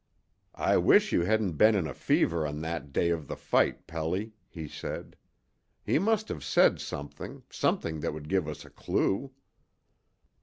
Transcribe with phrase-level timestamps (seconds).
[0.55, 4.33] "I wish you hadn't been in a fever on that day of the fight, Pelly,"
[4.49, 5.15] he said.
[5.85, 9.31] "He must have said something something that would give us a clue."